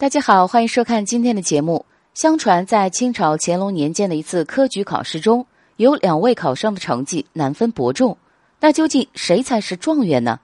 [0.00, 1.84] 大家好，欢迎收看今天的节目。
[2.14, 8.16] 相传，在清朝乾隆年间的一次科举考试中，有两位考生的成绩难分伯仲，
[8.60, 10.38] 那究竟谁才是状元呢？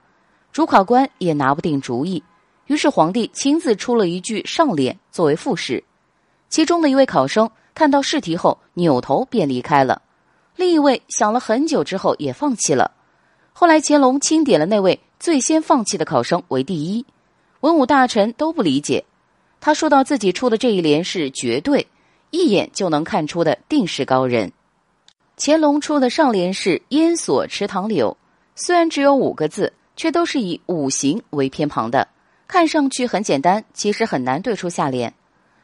[0.51, 2.21] 主考官也拿不定主意，
[2.67, 5.85] 于是皇帝亲自出了一句上联作为复试。
[6.49, 10.03] 其中的一位考生看到试题后，扭头便离开了；
[10.57, 12.91] 另一位想了很久之后也放弃了。
[13.53, 17.07] 后来乾隆钦点了那位最先放弃的考生为第一，
[17.61, 19.05] 文武大臣都不理解。
[19.67, 21.87] 他说到自己出的这一联是绝对，
[22.29, 24.53] 一眼就能看出的定是高人。
[25.39, 28.15] 乾隆出的上联是“烟锁池塘柳”，
[28.55, 32.07] 虽然只有五个字，却都是以五行为偏旁的，
[32.47, 35.15] 看上去很简单，其实很难对出下联。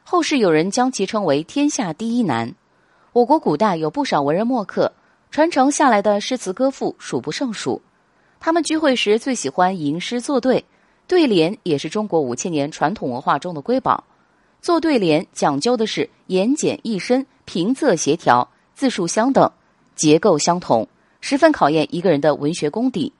[0.02, 2.54] 后世有人将其称为“天下第一难”。
[3.12, 4.94] 我国古代有不少文人墨客，
[5.30, 7.82] 传承下来的诗词歌赋数不胜数。
[8.40, 10.64] 他们聚会时最喜欢吟诗作对。
[11.10, 14.04] 对联也是中国五千年传统文化中的瑰宝。
[14.62, 19.50] 做对联讲究的是言简意深、平仄协调、字数相等、
[19.96, 20.86] 结构相同，
[21.20, 23.12] 十分考验一个人的文学功底。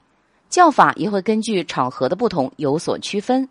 [0.49, 3.49] 叫法也会根据场合的不同有所区分。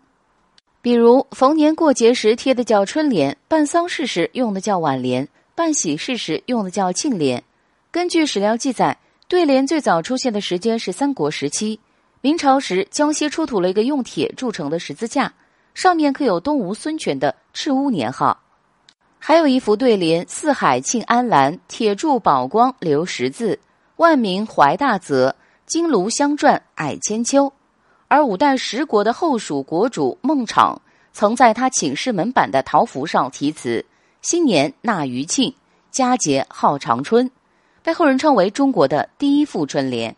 [0.81, 7.43] 比如逢年过节时贴的叫春联，办丧事时用的叫挽联，办喜事时用的叫庆联。
[7.91, 11.79] 根据史料记载，对联最早出现的时间是三国时期。
[12.23, 15.33] 明朝时，江西出土了一个用铁铸成的十字架，
[15.73, 18.39] 上面刻有东吴孙权的赤乌年号。
[19.17, 23.57] 还有一幅对联：“四海庆安澜，铁铸宝光留十字；
[23.95, 27.51] 万民怀大泽，金炉相传矮千秋。”
[28.07, 30.79] 而五代十国的后蜀国主孟昶，
[31.13, 33.83] 曾在他寝室门板的桃符上题词
[34.21, 35.55] ：“新年纳余庆，
[35.89, 37.31] 佳节号长春”，
[37.81, 40.15] 被后人称为中国的第一副春联。